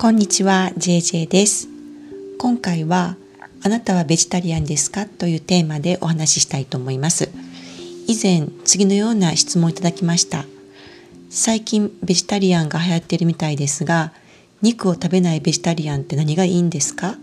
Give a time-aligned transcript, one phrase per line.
[0.00, 1.66] こんにちは JJ です。
[2.38, 3.16] 今回は
[3.64, 7.30] あなたはベジタリアンですかというテーマでお話ししたいと思います。
[8.06, 10.44] 以前次のような質問をいただきました。
[11.30, 14.12] 最近ベジタリアンが流行っているみたいですが
[14.62, 17.16] 肉を食べないベジタリアンって何がいいんですか？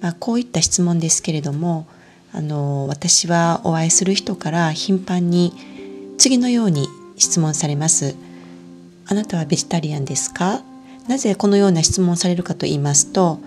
[0.00, 1.88] まあ、こういった質問ですけれども
[2.32, 5.52] あの私はお会いする人から頻繁に
[6.16, 8.14] 次のように質問されます。
[9.08, 10.62] あなたはベジタリアンですか？
[11.08, 13.38] なぜこのような質問されるかと言いますと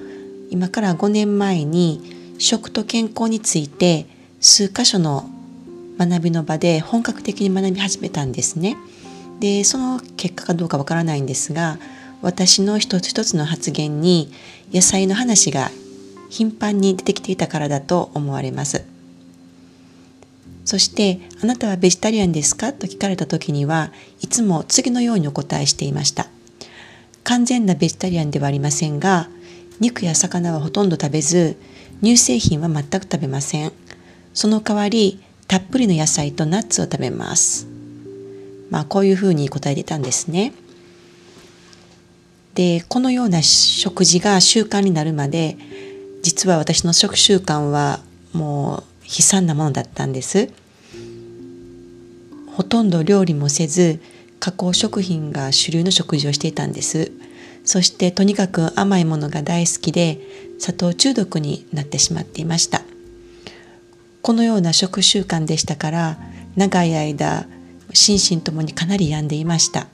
[0.50, 4.06] 今から5年前に食と健康について
[4.40, 5.30] 数箇所の
[5.98, 8.78] 学びの場で本格的に学び始めたんですね。
[9.42, 11.78] でその結果かどうかわからないんですが
[12.22, 14.32] 私の一つ一つの発言に
[14.74, 15.72] 野菜の話が
[16.30, 18.84] 頻繁に出てきていたからだと思われます。
[20.66, 26.28] そして「あなたはベジタリアンですか?」と聞かれた時にはいつも次のようにお答えしていました。
[27.24, 29.30] 完全なベジタリアンではありませんが
[29.80, 31.58] 肉や魚はほとんど食べず
[32.02, 33.72] 乳製品は全く食べません。
[34.34, 37.68] その代わりたっぷりの野菜とナッツを食べます。
[38.70, 40.54] まあこういうふうに答えてたんですね。
[42.56, 45.58] でこのような食事が習慣になるまで
[46.22, 48.02] 実は私の食習慣は
[48.34, 50.52] もう悲惨なものだったんです
[52.48, 54.02] ほとんど料理もせず
[54.40, 57.12] 加工食品が主流の食事をしていたんです。
[57.66, 60.20] そしてとにかく甘いものが大好きで
[60.60, 62.82] 砂糖中毒になってしまっていました。
[64.22, 66.20] このような食習慣でしたから
[66.56, 67.48] 長い間
[67.94, 69.88] 心身ともにかなり病んでいました。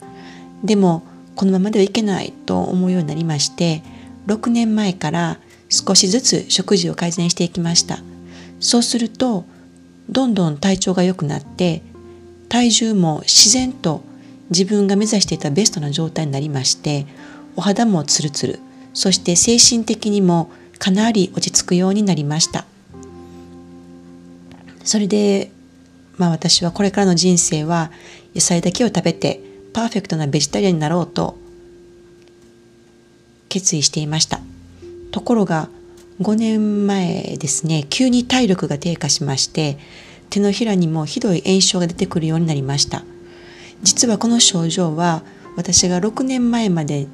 [0.64, 1.02] でも
[1.34, 3.82] このままではいけないと思うようになりまして
[4.26, 7.98] 6年前から少しずつ食事を改善していきました。
[8.60, 9.44] そうすると
[10.08, 11.82] どんどん体調が良くなって
[12.48, 14.02] 体重も自然と
[14.50, 17.06] 自分が目指していたベストな状態になりまして
[17.56, 18.58] お肌もツルツル。
[18.94, 22.64] そして精神的にもかなり落ち着くようになりました。
[24.84, 25.50] それで
[26.16, 27.90] まあ私はこれからの人生は
[28.34, 29.40] 野菜だけを食べて
[29.72, 31.36] パーフェクトなベジタリアンになろうと
[33.48, 34.40] 決意していました。
[35.10, 35.68] ところが
[36.20, 39.78] 5年前ですね急に体力が低下しまして
[40.30, 43.04] 手のひらにもひどい炎症が出てくるようになりました。
[43.82, 45.22] 実はこの症状は
[45.56, 47.06] 私が6年前まで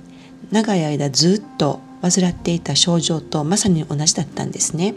[0.50, 4.94] 長い間ずっと患っていた症状とまさに同じだったんですね。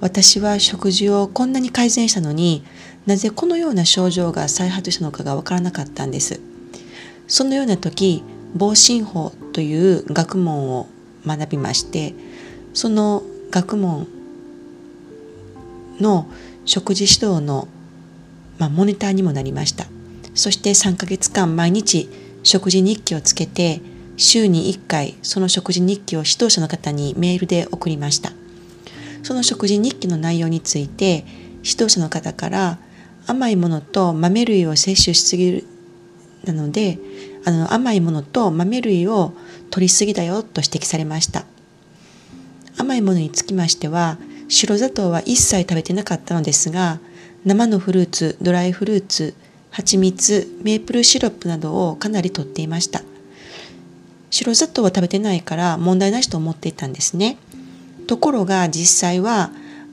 [0.00, 2.64] 私は食事をこんなに改善したのに
[3.06, 6.40] なぜこのような症状が再発したのかがわからなかったんです。
[7.28, 8.22] そのような時
[8.54, 10.86] 防振法という学問を
[11.26, 12.14] 学びまして
[12.72, 14.06] その学問
[16.00, 16.26] の
[16.64, 17.68] 食事指導の、
[18.58, 19.86] まあ、モニターにもなりました。
[20.36, 22.08] そして3ヶ月間毎日
[22.42, 23.80] 食事日記をつけて
[24.16, 28.32] 週に1回その食事日記を指導者の方にメールで送りました。
[29.22, 31.24] その食事日記の内容について
[31.64, 32.78] 指導者の方から
[33.26, 35.64] 甘いものと豆類を摂取しすぎる
[36.44, 36.98] なので
[37.44, 39.32] あの甘いものと豆類を
[39.70, 41.44] 取りすぎだよと指摘されました。
[42.78, 44.18] 甘いものにつきましては
[44.48, 47.00] 白砂糖は一切食べてなかったのですが
[47.44, 49.34] 生のフルーツドライフルーツ
[49.76, 53.02] 蜂蜜メープルシロップなどをかなりとっていました。
[54.30, 57.36] 白砂糖は食べてないから問題なしと思っていたんですね。
[58.06, 59.50] ところが実際は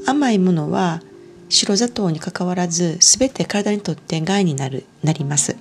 [0.08, 1.02] 甘いものは
[1.50, 5.58] 白砂糖にかかわらず全て体にとって害になるなります。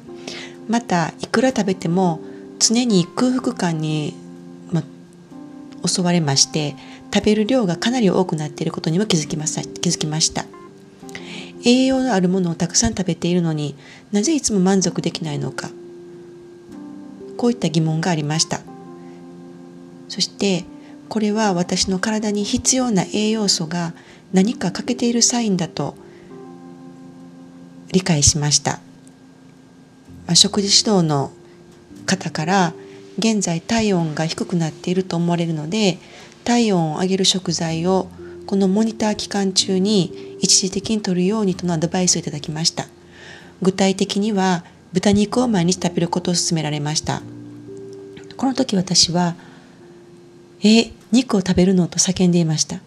[0.69, 2.21] またいくら食べても
[2.61, 4.15] 常に空腹感に、
[4.71, 4.85] ま、
[5.85, 6.77] 襲われまして
[7.13, 9.63] 食べる量がかなり多くなっていることにも気づきました。
[9.63, 10.47] 気づきました。
[11.65, 13.77] 栄養のあるものをたくさん食べているのに
[14.11, 15.71] なぜいつも満足できないのか。
[17.37, 18.61] こういった疑問がありました。
[20.09, 20.65] そして
[21.09, 23.93] これは私の体に必要な栄養素が
[24.33, 25.95] 何か欠けているサインだと
[27.93, 28.73] 理解しました、
[30.27, 31.31] まあ、食事指導の
[32.07, 32.75] 方から
[33.19, 35.99] 現在体温が低くなっていると思われるので
[36.45, 38.09] 体温を上げる食材を
[38.47, 42.87] このモニター期間中に一時的に取るようにとのアドバイスをいただきました。
[43.61, 47.23] 具体的には豚肉を毎日食べることを勧められました。
[48.37, 49.37] この時私は
[50.65, 52.81] 「え肉を食べるの?」と叫んでいました。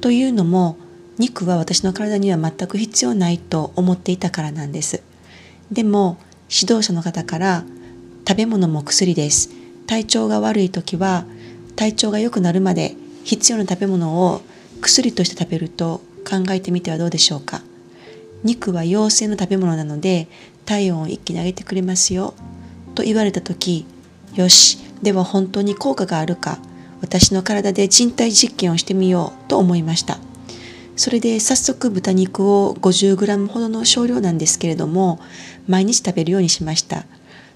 [0.00, 0.76] というのも
[1.18, 5.02] 肉は私の体には全く必要ないと思っていたからなんです。
[5.70, 6.18] でも
[6.48, 7.64] 指導者の方から
[8.26, 9.50] 「食べ物も薬です。
[9.86, 11.24] 体調が悪い時は
[11.74, 12.94] 体調が良くなるまで
[13.24, 14.42] 必要な食べ物を
[14.82, 17.62] 薬として食べると考えてみてはどうでしょうか？
[18.44, 20.26] 肉は陽性の食べ物なので
[20.66, 22.34] 体温を一気に上げてくれますよ。
[22.94, 23.86] と言われた時
[24.34, 26.58] よしでは本当に効果があるか。
[27.00, 30.18] 私の体で人体実験をしてみようと思いました。
[30.94, 35.18] それで早速豚肉を 50g ほどの少量なんですけれども
[35.66, 37.04] 毎日食べるようにしました。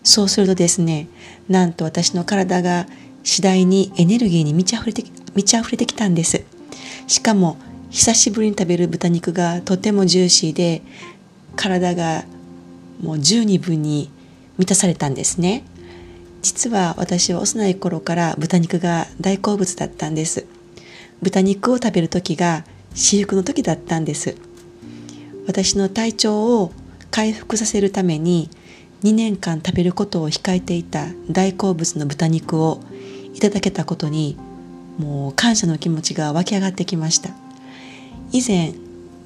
[0.03, 1.09] そうするとですね
[1.49, 2.87] なんと私の体が
[3.23, 6.45] 次第にエネルギーに満ち溢れて満ち溢れてきたんです。
[7.07, 7.57] しかも
[7.91, 10.83] 久しぶりに食べる豚肉がとてもジューシーで
[11.55, 12.25] 体が
[13.01, 14.11] もう十二分に
[14.59, 15.65] 満たされたんですね。
[16.43, 20.47] 実は私は幼い頃から豚肉が大好物だったんです。
[21.23, 22.65] 豚肉を食べる時が
[22.95, 24.37] 至福の時だったんです。
[25.47, 26.73] 私の体調を
[27.11, 28.51] 回復させるために
[29.03, 32.81] 2年間食べることを控えていた大好物の豚肉を
[33.35, 34.37] いただけたことに
[34.99, 37.31] もう感謝の気持ちが湧き上がってきました。
[38.33, 38.75] 以前、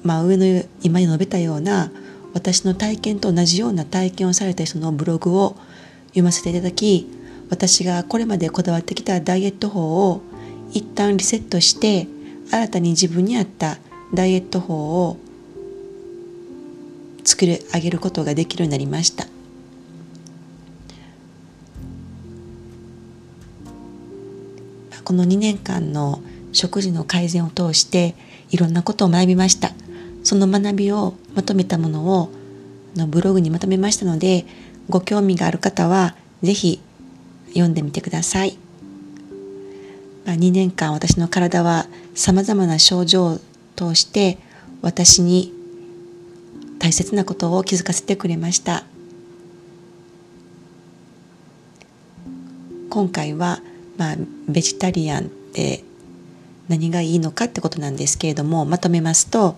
[0.03, 1.91] まあ、上の今に述べたような
[2.33, 5.55] 私の体験と同じような体験をされた人のブログを
[6.09, 7.07] 読ませていただき
[7.49, 10.21] 私がこれまでこだわってきたダイエット法を
[10.71, 12.07] 一旦リセットして
[12.49, 13.77] 新たに自分に合った
[14.13, 15.17] ダイエット法を
[17.23, 19.25] 作り上げることができるようになりました。
[25.03, 26.21] この2年間の
[26.51, 28.15] 食事の改善を通して
[28.49, 29.71] いろんなことを学びました。
[30.23, 32.29] その学びをまとめたものを
[32.95, 34.45] のブログにまとめましたので
[34.89, 36.81] ご興味がある方は是非
[37.49, 38.57] 読んでみてください、
[40.25, 43.39] まあ、2年間私の体はさまざまな症状を
[43.75, 44.37] 通して
[44.81, 45.53] 私に
[46.79, 48.83] 大切なことを気づかせてくれました。
[52.89, 53.61] 今回は、
[54.01, 54.15] まあ、
[54.49, 55.83] ベジタリアンって
[56.69, 59.57] 何がいいのかってことなんですけれどもまとめますと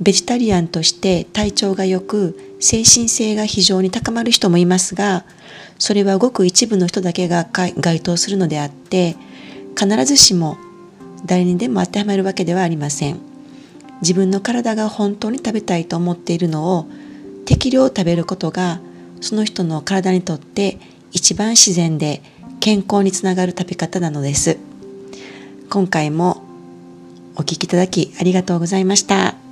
[0.00, 5.24] ベジタリアンとして体調が良く精神性が非常に高まる人もいますが
[5.80, 9.16] それはごく一部の人だけが該当するのであって
[9.76, 10.56] 必ずしも
[11.26, 13.18] 誰にでも当てはまるわけではありません。
[14.02, 16.86] 自分の体が本当に食べたいと思っているのを
[17.46, 18.80] 適量食べることが
[19.20, 20.78] その人の体にとって
[21.10, 22.20] 一番自然で
[22.64, 24.56] 健康につながる食べ方なのです
[25.68, 26.42] 今回も
[27.36, 29.43] お聞きいただきありがとうございました。